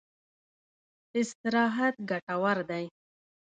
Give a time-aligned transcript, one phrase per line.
[1.21, 2.85] استراحت ګټور دی.